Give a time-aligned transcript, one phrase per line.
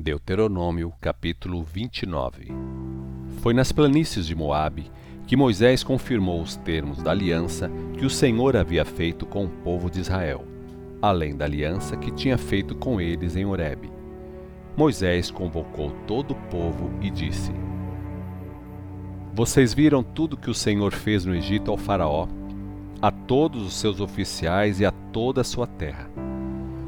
[0.00, 2.50] Deuteronômio capítulo 29
[3.42, 4.90] Foi nas planícies de Moabe
[5.26, 9.90] que Moisés confirmou os termos da aliança que o Senhor havia feito com o povo
[9.90, 10.46] de Israel,
[11.02, 13.92] além da aliança que tinha feito com eles em Horebe.
[14.74, 17.52] Moisés convocou todo o povo e disse:
[19.34, 22.26] Vocês viram tudo que o Senhor fez no Egito ao Faraó,
[23.02, 26.10] a todos os seus oficiais e a toda a sua terra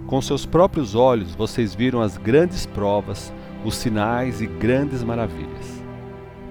[0.06, 3.32] com seus próprios olhos vocês viram as grandes provas,
[3.64, 5.82] os sinais e grandes maravilhas.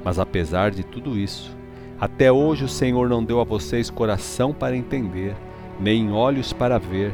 [0.03, 1.55] Mas apesar de tudo isso,
[1.99, 5.35] até hoje o Senhor não deu a vocês coração para entender,
[5.79, 7.13] nem olhos para ver,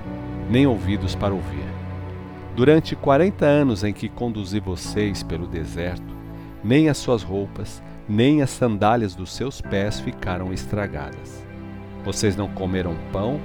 [0.49, 1.65] nem ouvidos para ouvir.
[2.55, 6.15] Durante quarenta anos em que conduzi vocês pelo deserto,
[6.63, 11.45] nem as suas roupas, nem as sandálias dos seus pés ficaram estragadas.
[12.05, 13.39] Vocês não comeram pão,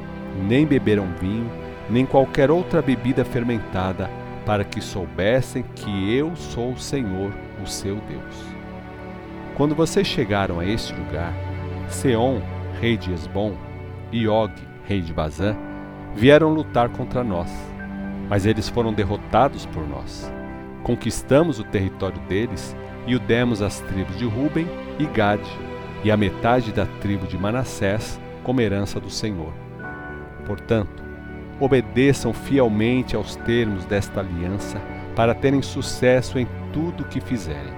[0.49, 1.51] nem beberam vinho,
[1.91, 4.11] nem qualquer outra bebida fermentada,
[4.45, 7.33] para que soubessem que eu sou o Senhor,
[7.63, 8.45] o seu Deus.
[9.57, 11.33] Quando vocês chegaram a este lugar,
[11.89, 12.41] Seom,
[12.81, 13.55] rei de Esbom,
[14.11, 14.53] e Og,
[14.85, 15.57] rei de Bazã,
[16.15, 17.51] vieram lutar contra nós,
[18.29, 20.33] mas eles foram derrotados por nós.
[20.83, 24.67] Conquistamos o território deles e o demos às tribos de Ruben
[24.99, 25.51] e Gade,
[26.05, 29.53] e a metade da tribo de Manassés como herança do Senhor.
[30.45, 31.03] Portanto,
[31.63, 34.83] obedeçam fielmente aos termos desta aliança
[35.15, 37.73] para terem sucesso em tudo o que fizerem.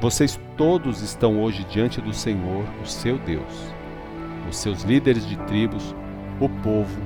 [0.00, 3.74] Vocês todos estão hoje diante do Senhor, o seu Deus.
[4.48, 5.94] Os seus líderes de tribos,
[6.40, 6.98] o povo,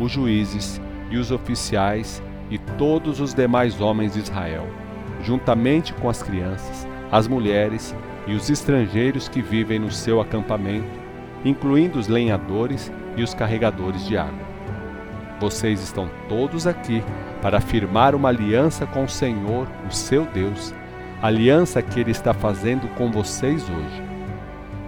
[0.00, 0.80] os juízes
[1.12, 2.20] e os oficiais
[2.50, 4.66] e todos os demais homens de Israel,
[5.22, 7.94] juntamente com as crianças, as mulheres
[8.26, 10.98] e os estrangeiros que vivem no seu acampamento,
[11.44, 14.49] incluindo os lenhadores e os carregadores de água.
[15.40, 17.02] Vocês estão todos aqui
[17.40, 20.74] para firmar uma aliança com o Senhor, o seu Deus,
[21.22, 24.02] aliança que Ele está fazendo com vocês hoje.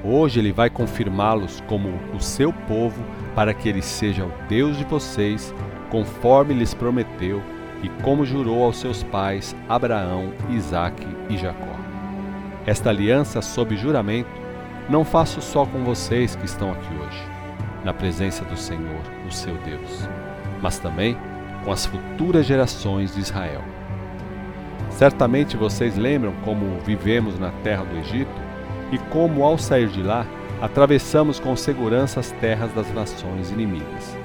[0.04, 3.02] Hoje Ele vai confirmá-los como o seu povo,
[3.34, 5.54] para que Ele seja o Deus de vocês,
[5.88, 7.42] conforme lhes prometeu
[7.82, 11.76] e como jurou aos seus pais Abraão, Isaque e Jacó.
[12.66, 14.30] Esta aliança, sob juramento,
[14.86, 17.24] não faço só com vocês que estão aqui hoje,
[17.84, 20.08] na presença do Senhor, o seu Deus
[20.62, 21.18] mas também
[21.64, 23.62] com as futuras gerações de Israel.
[24.90, 28.40] Certamente vocês lembram como vivemos na terra do Egito
[28.92, 30.26] e como, ao sair de lá,
[30.60, 34.16] atravessamos com segurança as terras das nações inimigas.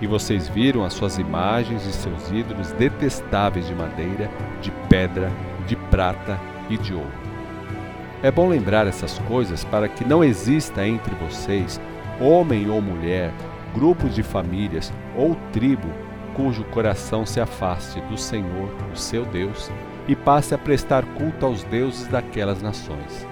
[0.00, 5.30] E vocês viram as suas imagens e seus ídolos detestáveis de madeira, de pedra,
[5.66, 6.38] de prata
[6.68, 7.22] e de ouro.
[8.22, 11.80] É bom lembrar essas coisas para que não exista entre vocês,
[12.20, 13.32] homem ou mulher,
[13.74, 15.88] grupos de famílias ou tribo
[16.34, 19.70] cujo coração se afaste do Senhor, o seu Deus,
[20.08, 23.26] e passe a prestar culto aos deuses daquelas nações.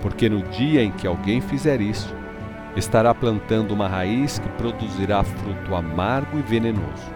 [0.00, 2.14] Porque no dia em que alguém fizer isso,
[2.76, 7.12] estará plantando uma raiz que produzirá fruto amargo e venenoso.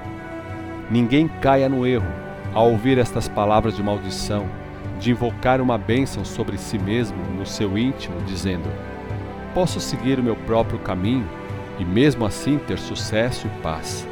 [0.90, 2.10] Ninguém caia no erro
[2.52, 4.46] ao ouvir estas palavras de maldição,
[4.98, 8.68] de invocar uma bênção sobre si mesmo no seu íntimo, dizendo:
[9.54, 11.28] Posso seguir o meu próprio caminho
[11.78, 14.06] e mesmo assim ter sucesso e paz.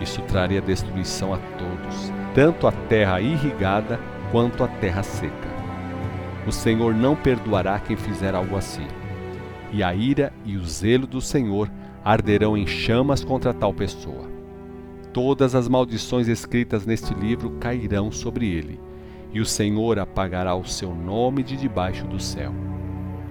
[0.00, 3.98] Isso traria destruição a todos, tanto a terra irrigada
[4.30, 5.56] quanto a terra seca.
[6.46, 8.86] O Senhor não perdoará quem fizer algo assim,
[9.72, 11.70] e a ira e o zelo do Senhor
[12.04, 14.30] arderão em chamas contra tal pessoa.
[15.12, 18.78] Todas as maldições escritas neste livro cairão sobre ele,
[19.32, 22.52] e o Senhor apagará o seu nome de debaixo do céu.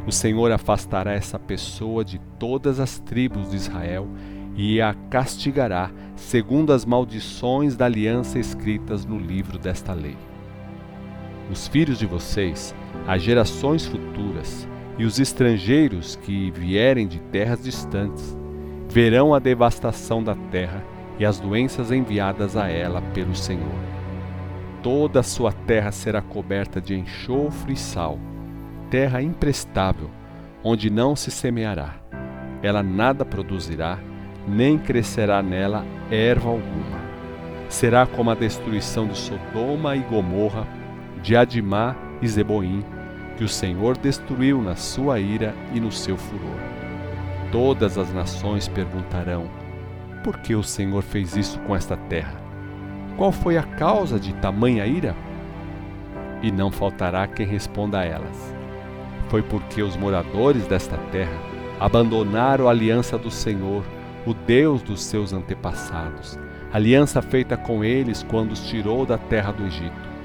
[0.08, 4.08] O Senhor afastará essa pessoa de todas as tribos de Israel
[4.56, 10.16] e a castigará segundo as maldições da aliança escritas no livro desta lei.
[11.52, 12.74] Os filhos de vocês,
[13.08, 14.68] as gerações futuras
[14.98, 18.38] e os estrangeiros que vierem de terras distantes,
[18.88, 20.84] verão a devastação da terra
[21.18, 23.74] e as doenças enviadas a ela pelo Senhor.
[24.84, 28.20] Toda a sua terra será coberta de enxofre e sal
[28.90, 30.10] terra imprestável,
[30.64, 31.96] onde não se semeará.
[32.62, 34.00] Ela nada produzirá,
[34.48, 37.06] nem crescerá nela erva alguma.
[37.70, 40.68] Será como a destruição de Sodoma e Gomorra,
[41.22, 42.84] de Adimá e Zeboim,
[43.38, 46.58] que o Senhor destruiu na sua ira e no seu furor.
[47.52, 49.50] Todas as nações perguntarão:
[50.24, 52.42] por que o Senhor fez isso com esta terra?
[53.18, 55.16] Qual foi a causa de tamanha ira?
[56.42, 58.55] E não faltará quem responda a elas:
[59.30, 61.38] foi porque os moradores desta terra
[61.80, 63.84] abandonaram a aliança do Senhor,
[64.26, 66.40] o Deus dos seus antepassados,
[66.72, 70.16] aliança feita com eles quando os tirou da terra do Egito.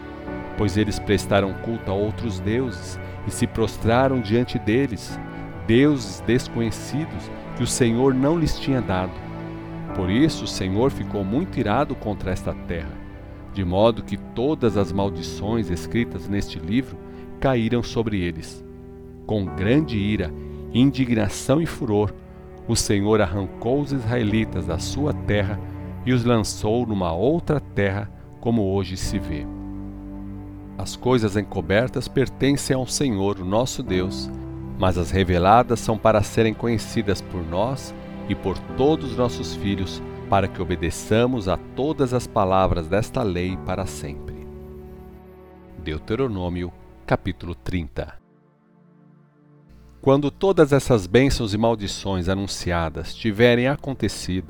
[0.56, 5.19] pois eles prestaram culto a outros deuses e se prostraram diante deles,
[5.67, 9.12] deuses desconhecidos que o Senhor não lhes tinha dado.
[9.94, 12.93] Por isso o Senhor ficou muito irado contra esta terra,
[13.55, 16.99] de modo que todas as maldições escritas neste livro
[17.41, 18.62] caíram sobre eles.
[19.31, 20.35] Com grande ira,
[20.75, 22.12] indignação e furor,
[22.67, 25.56] o Senhor arrancou os israelitas da sua terra
[26.05, 28.11] e os lançou numa outra terra,
[28.41, 29.47] como hoje se vê.
[30.77, 34.29] As coisas encobertas pertencem ao Senhor, nosso Deus,
[34.77, 37.94] mas as reveladas são para serem conhecidas por nós
[38.29, 43.56] e por todos os nossos filhos, para que obedeçamos a todas as palavras desta lei
[43.65, 44.44] para sempre.
[45.79, 46.73] Deuteronômio,
[47.06, 48.19] capítulo 30
[50.02, 54.49] Quando todas essas bênçãos e maldições anunciadas tiverem acontecido,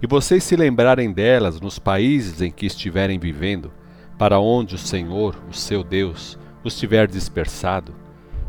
[0.00, 3.72] e vocês se lembrarem delas nos países em que estiverem vivendo,
[4.16, 7.92] para onde o Senhor, o seu Deus, os tiver dispersado,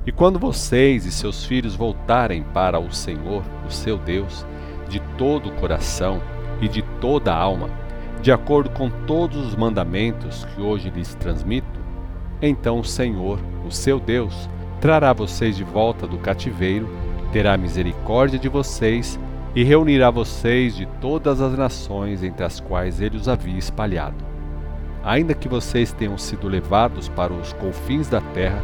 [0.05, 4.45] e quando vocês e seus filhos voltarem para o Senhor, o seu Deus,
[4.87, 6.21] de todo o coração
[6.61, 7.71] e de toda a alma,
[8.21, 11.79] de acordo com todos os mandamentos que hoje lhes transmito,
[12.39, 14.47] então o Senhor, o seu Deus,
[14.79, 16.89] trará vocês de volta do cativeiro,
[17.31, 19.19] terá misericórdia de vocês
[19.55, 24.23] e reunirá vocês de todas as nações entre as quais ele os havia espalhado.
[25.03, 28.61] Ainda que vocês tenham sido levados para os confins da terra,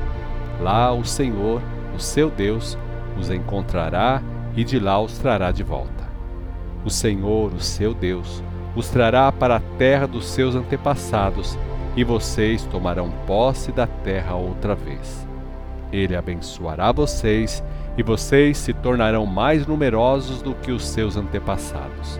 [0.62, 1.60] Lá o Senhor,
[1.96, 2.78] o seu Deus,
[3.20, 4.22] os encontrará
[4.56, 6.08] e de lá os trará de volta.
[6.86, 8.44] O Senhor, o seu Deus,
[8.76, 11.58] os trará para a terra dos seus antepassados
[11.96, 15.31] e vocês tomarão posse da terra outra vez.
[15.92, 17.64] Ele abençoará vocês
[17.98, 22.20] e vocês se tornarão mais numerosos do que os seus antepassados.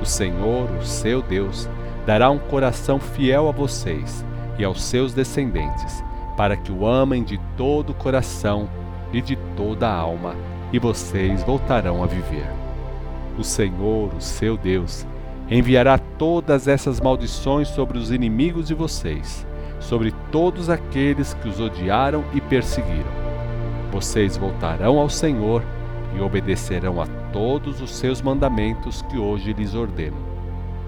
[0.00, 1.68] O Senhor, o seu Deus,
[2.06, 4.24] dará um coração fiel a vocês
[4.58, 6.02] e aos seus descendentes
[6.38, 8.70] para que o amem de todo o coração
[9.12, 10.36] e de toda a alma,
[10.72, 12.46] e vocês voltarão a viver.
[13.36, 15.04] O Senhor, o seu Deus,
[15.50, 19.44] enviará todas essas maldições sobre os inimigos de vocês,
[19.80, 23.18] sobre todos aqueles que os odiaram e perseguiram.
[23.92, 25.62] Vocês voltarão ao Senhor
[26.16, 30.16] e obedecerão a todos os seus mandamentos que hoje lhes ordeno.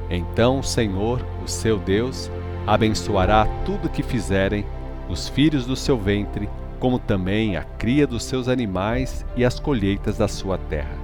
[0.08, 2.30] Então o Senhor, o seu Deus,
[2.66, 4.64] abençoará tudo que fizerem
[5.08, 6.48] os filhos do seu ventre,
[6.78, 10.94] como também a cria dos seus animais e as colheitas da sua terra.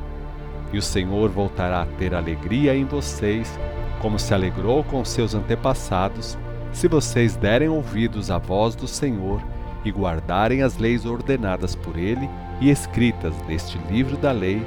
[0.73, 3.59] E o Senhor voltará a ter alegria em vocês,
[4.01, 6.37] como se alegrou com seus antepassados,
[6.77, 9.43] se vocês derem ouvidos à voz do Senhor
[9.83, 12.29] e guardarem as leis ordenadas por ele
[12.61, 14.61] e escritas neste livro da lei,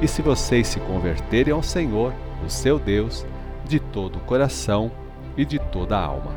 [0.00, 3.26] e se vocês se converterem ao Senhor, o seu Deus,
[3.68, 4.90] de todo o coração
[5.36, 6.32] e de toda a alma.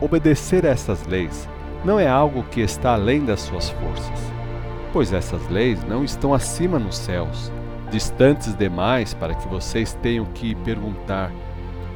[0.00, 1.48] Obedecer a essas leis
[1.84, 4.32] não é algo que está além das suas forças,
[4.92, 7.50] pois essas leis não estão acima nos céus,
[7.90, 11.32] distantes demais para que vocês tenham que perguntar: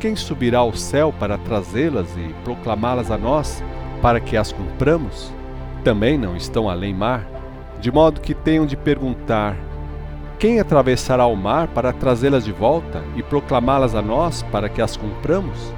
[0.04, 3.64] quem subirá ao céu para trazê-las e proclamá-las a nós,
[4.02, 5.32] para que as cumpramos?
[5.82, 7.26] Também não estão além mar,
[7.80, 9.56] de modo que tenham de perguntar:
[10.38, 14.94] quem atravessará o mar para trazê-las de volta e proclamá-las a nós para que as
[14.94, 15.72] cumpramos?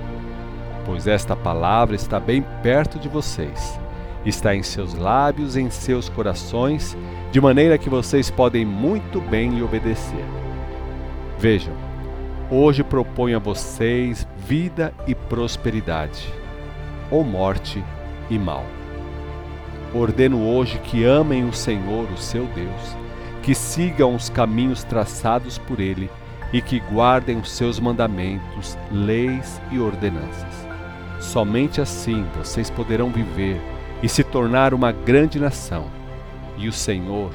[0.84, 3.78] pois esta palavra está bem perto de vocês.
[4.24, 6.98] Está em seus lábios, em seus corações,
[7.30, 10.24] de maneira que vocês podem muito bem lhe obedecer.
[11.38, 11.85] Vejam,
[12.50, 16.32] hoje proponho a vocês vida e prosperidade,
[17.10, 17.82] ou morte
[18.30, 18.64] e mal.
[19.94, 22.96] Ordeno hoje que amem o Senhor, o seu Deus,
[23.42, 26.10] que sigam os caminhos traçados por Ele
[26.52, 30.66] e que guardem os seus mandamentos, leis e ordenanças.
[31.20, 33.60] Somente assim vocês poderão viver
[34.02, 35.86] e se tornar uma grande nação.
[36.56, 37.30] E o Senhor,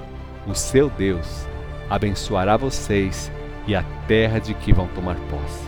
[0.47, 1.45] o seu Deus,
[1.89, 3.31] abençoará vocês
[3.67, 5.65] e a terra de que vão tomar posse.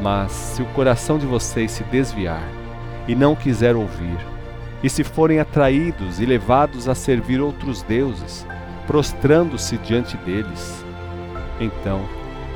[0.00, 2.46] Mas se o coração de vocês se desviar
[3.06, 4.18] e não quiser ouvir,
[4.82, 8.46] e se forem atraídos e levados a servir outros deuses,
[8.86, 10.84] prostrando-se diante deles,
[11.58, 12.00] então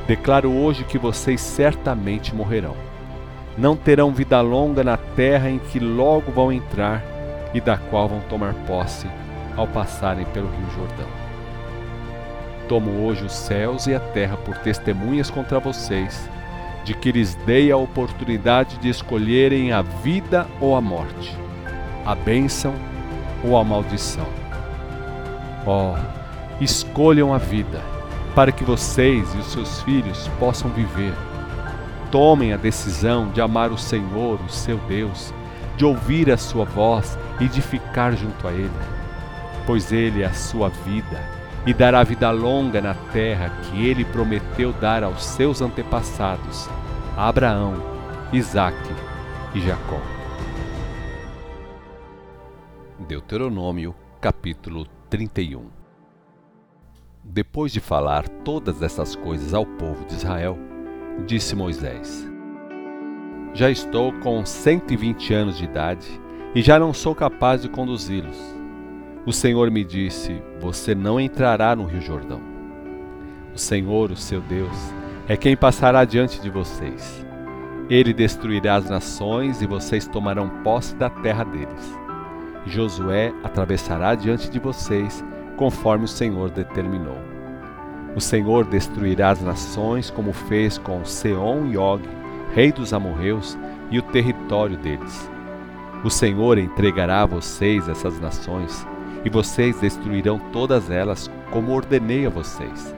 [0.07, 2.75] declaro hoje que vocês certamente morrerão
[3.57, 7.03] não terão vida longa na terra em que logo vão entrar
[7.53, 9.07] e da qual vão tomar posse
[9.55, 11.22] ao passarem pelo Rio Jordão.
[12.67, 16.29] Tomo hoje os céus e a terra por testemunhas contra vocês,
[16.83, 21.37] de que lhes dei a oportunidade de escolherem a vida ou a morte,
[22.05, 22.73] a bênção
[23.43, 24.27] ou a maldição.
[25.65, 25.95] Oh,
[26.61, 27.81] escolham a vida,
[28.35, 31.13] para que vocês e os seus filhos possam viver
[32.13, 35.33] tomem a decisão de amar o Senhor, o seu Deus,
[35.75, 38.69] de ouvir a sua voz e de ficar junto a Ele.
[39.65, 44.73] Pois Ele é a sua vida e dará vida longa na terra que Ele prometeu
[44.73, 46.69] dar aos seus antepassados,
[47.15, 47.75] Abraão,
[48.33, 48.93] Isaque
[49.55, 50.01] e Jacó.
[53.07, 55.67] Deuteronômio, capítulo 31
[57.23, 60.57] Depois de falar todas essas coisas ao povo de Israel,
[61.25, 62.29] disse Moisés:
[63.53, 66.07] Já estou com 120 anos de idade
[66.53, 68.62] e já não sou capaz de conduzi-los.
[69.25, 72.41] O Senhor me disse: Você não entrará no Rio Jordão.
[73.55, 74.77] O Senhor, o seu Deus,
[75.29, 77.25] é quem passará diante de vocês.
[77.89, 81.99] Ele destruirá as nações e vocês tomarão posse da terra deles.
[82.65, 85.23] Josué atravessará diante de vocês,
[85.55, 87.17] conforme o Senhor determinou.
[88.15, 92.01] O Senhor destruirá as nações, como fez com Seom e Og,
[92.53, 93.57] rei dos amorreus,
[93.89, 95.29] e o território deles.
[96.03, 98.85] O Senhor entregará a vocês essas nações,
[99.25, 102.95] e vocês destruirão todas elas, como ordenei a vocês.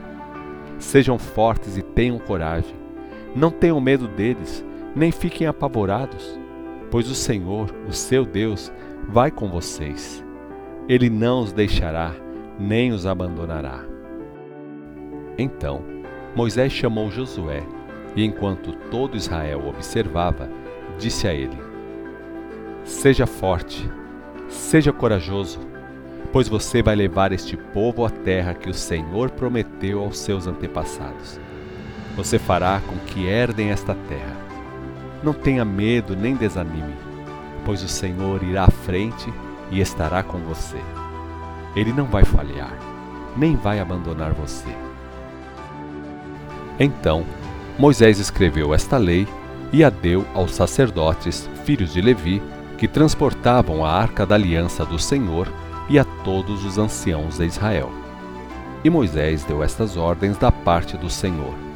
[0.78, 2.74] Sejam fortes e tenham coragem.
[3.34, 4.64] Não tenham medo deles,
[4.94, 6.38] nem fiquem apavorados,
[6.90, 8.72] pois o Senhor, o seu Deus,
[9.08, 10.24] vai com vocês.
[10.88, 12.14] Ele não os deixará,
[12.58, 13.84] nem os abandonará.
[15.38, 15.82] Então
[16.34, 17.62] Moisés chamou Josué,
[18.14, 20.48] e enquanto todo Israel observava,
[20.98, 21.56] disse a ele:
[22.84, 23.88] Seja forte,
[24.48, 25.58] seja corajoso,
[26.32, 31.40] pois você vai levar este povo à terra que o Senhor prometeu aos seus antepassados.
[32.16, 34.46] Você fará com que herdem esta terra
[35.22, 36.94] não tenha medo nem desanime,
[37.64, 39.32] pois o Senhor irá à frente
[39.70, 40.78] e estará com você.
[41.74, 42.78] Ele não vai falhar,
[43.36, 44.68] nem vai abandonar você.
[46.78, 47.24] Então
[47.78, 49.26] Moisés escreveu esta lei
[49.72, 52.40] e a deu aos sacerdotes, filhos de Levi,
[52.78, 55.48] que transportavam a arca da aliança do Senhor
[55.88, 57.90] e a todos os anciãos de Israel.
[58.84, 61.66] E Moisés deu estas ordens da parte do Senhor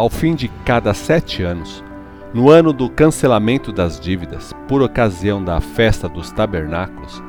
[0.00, 1.84] ao fim de cada sete anos,
[2.32, 7.22] no ano do cancelamento das dívidas, por ocasião da festa dos tabernáculos,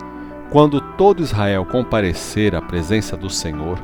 [0.50, 3.78] quando todo Israel comparecer à presença do Senhor,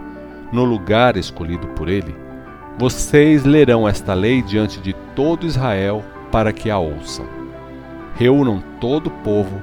[0.53, 2.15] no lugar escolhido por ele,
[2.77, 7.25] vocês lerão esta lei diante de todo Israel para que a ouçam.
[8.15, 9.61] Reúnam todo o povo,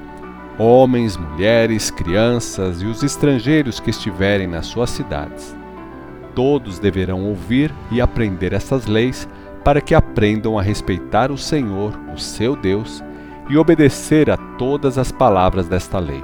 [0.57, 5.55] homens, mulheres, crianças e os estrangeiros que estiverem nas suas cidades
[6.35, 9.27] Todos deverão ouvir e aprender essas leis
[9.63, 13.01] para que aprendam a respeitar o Senhor, o seu Deus,
[13.49, 16.21] e obedecer a todas as palavras desta lei.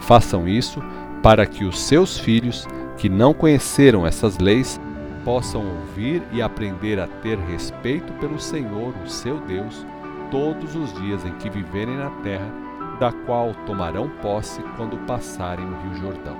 [0.00, 0.82] Façam isso
[1.22, 2.66] para que os seus filhos,
[2.98, 4.78] que não conheceram essas leis,
[5.24, 9.86] possam ouvir e aprender a ter respeito pelo Senhor, o seu Deus,
[10.30, 12.52] todos os dias em que viverem na terra,
[12.98, 16.36] da qual tomarão posse quando passarem o Rio Jordão.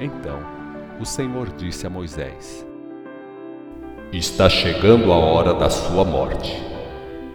[0.00, 0.38] Então,
[1.00, 2.66] o Senhor disse a Moisés:
[4.12, 6.62] Está chegando a hora da sua morte.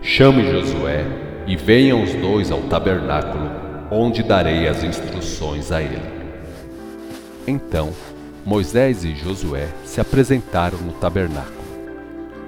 [0.01, 1.05] Chame Josué
[1.47, 3.49] e venham os dois ao tabernáculo,
[3.89, 6.17] onde darei as instruções a ele.
[7.47, 7.91] Então
[8.45, 11.57] Moisés e Josué se apresentaram no tabernáculo.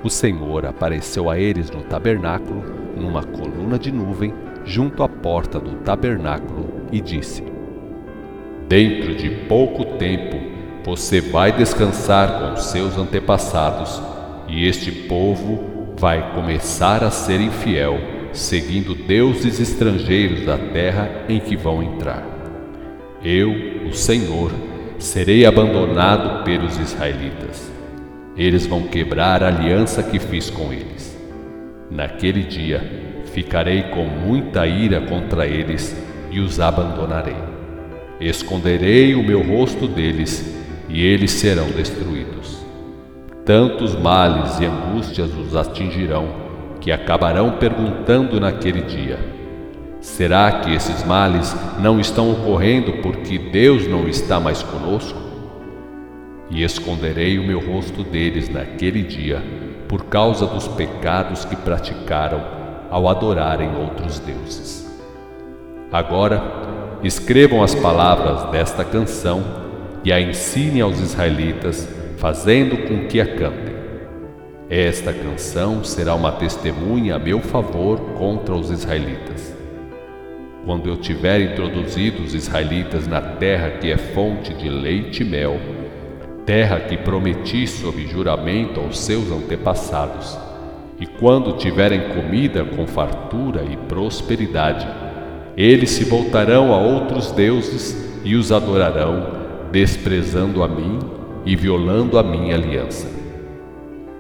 [0.02, 2.64] O Senhor apareceu a eles no tabernáculo,
[2.96, 4.34] numa coluna de nuvem,
[4.70, 7.44] junto à porta do tabernáculo, e disse:
[8.68, 10.38] Dentro de pouco tempo
[10.86, 14.02] você vai descansar com seus antepassados,
[14.48, 18.00] e este povo vai começar a ser infiel,
[18.32, 22.24] seguindo deuses estrangeiros da terra em que vão entrar.
[23.24, 24.52] Eu, o Senhor,
[25.00, 27.70] serei abandonado pelos israelitas.
[28.38, 31.18] Eles vão quebrar a aliança que fiz com eles.
[31.90, 32.99] Naquele dia,
[33.30, 35.96] ficarei com muita ira contra eles
[36.32, 37.36] e os abandonarei.
[38.20, 40.56] Esconderei o meu rosto deles
[40.90, 42.60] e eles serão destruídos.
[43.46, 46.28] Tantos males e angústias os atingirão,
[46.82, 49.18] que acabarão perguntando naquele dia:
[50.02, 55.18] Será que esses males não estão ocorrendo porque Deus não está mais conosco?
[56.50, 59.42] E esconderei o meu rosto deles naquele dia,
[59.88, 62.59] por causa dos pecados que praticaram
[62.90, 64.90] ao adorarem outros deuses.
[65.92, 66.42] Agora,
[67.04, 69.44] escrevam as palavras desta canção
[70.04, 73.80] e a ensine aos israelitas, fazendo com que a cantem.
[74.70, 79.56] Esta canção será uma testemunha a meu favor contra os israelitas.
[80.66, 85.58] Quando eu tiver introduzido os israelitas na terra que é fonte de leite e mel,
[86.46, 90.38] terra que prometi sob juramento aos seus antepassados,
[91.00, 94.86] E quando tiverem comida com fartura e prosperidade,
[95.56, 99.40] eles se voltarão a outros deuses e os adorarão,
[99.72, 101.00] desprezando a mim
[101.46, 103.08] e violando a minha aliança.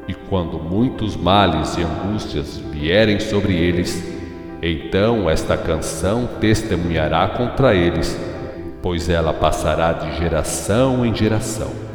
[0.07, 4.03] E quando muitos males e angústias vierem sobre eles,
[4.61, 8.19] então esta canção testemunhará contra eles,
[8.81, 11.88] pois ela passará de geração em geração.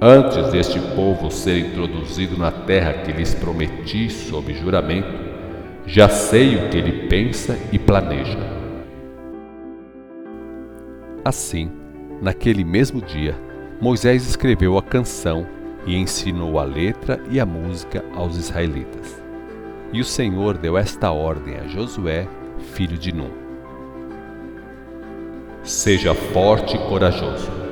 [0.00, 5.08] Antes deste povo ser introduzido na terra que lhes prometi sob juramento,
[5.86, 8.38] já sei o que ele pensa e planeja.
[11.24, 11.70] Assim,
[12.20, 13.36] naquele mesmo dia,
[13.80, 15.46] Moisés escreveu a canção
[15.86, 19.22] e ensinou a letra e a música aos israelitas.
[19.92, 22.26] E o Senhor deu esta ordem a Josué,
[22.72, 23.30] filho de Num:
[25.62, 27.63] Seja forte e corajoso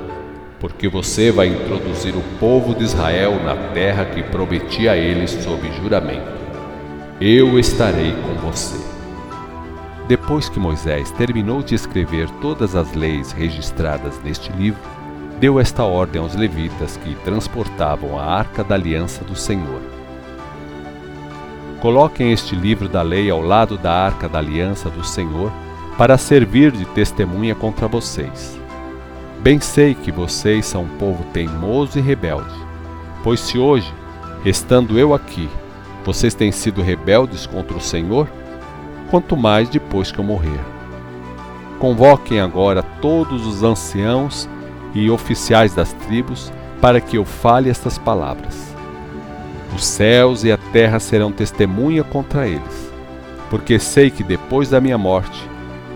[0.63, 5.69] porque você vai introduzir o povo de Israel na terra que prometi a eles sob
[5.73, 6.31] juramento.
[7.19, 8.77] Eu estarei com você.
[10.07, 14.79] Depois que Moisés terminou de escrever todas as leis registradas neste livro,
[15.37, 19.81] deu esta ordem aos levitas que transportavam a arca da aliança do Senhor.
[21.81, 25.51] Coloquem este livro da lei ao lado da arca da aliança do Senhor
[25.97, 28.62] para servir de testemunha contra vocês.
[29.43, 32.55] Bem sei que vocês são um povo teimoso e rebelde.
[33.21, 33.93] Pois se hoje,
[34.45, 35.49] estando eu aqui,
[36.05, 38.25] vocês têm sido rebeldes contra o Senhor,
[39.11, 40.61] quanto mais depois que eu morrer.
[41.77, 44.47] Convoquem agora todos os anciãos
[44.95, 48.73] e oficiais das tribos para que eu fale estas palavras.
[49.75, 52.93] Os céus e a terra serão testemunha contra eles,
[53.49, 55.37] porque sei que depois da minha morte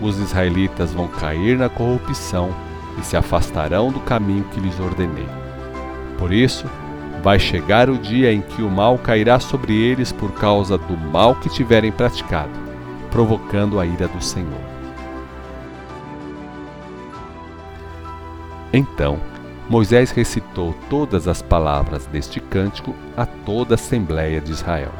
[0.02, 2.67] os israelitas vão cair na corrupção
[2.98, 5.28] e se afastarão do caminho que lhes ordenei.
[6.18, 6.66] Por isso,
[7.22, 11.34] vai chegar o dia em que o mal cairá sobre eles por causa do mal
[11.36, 12.52] que tiverem praticado,
[13.10, 14.60] provocando a ira do Senhor.
[18.72, 19.18] Então,
[19.68, 24.92] Moisés recitou todas as palavras deste cântico a toda a Assembleia de Israel.